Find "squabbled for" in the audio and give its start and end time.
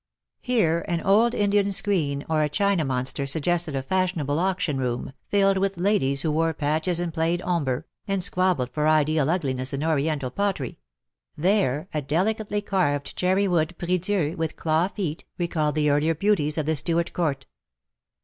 8.23-8.87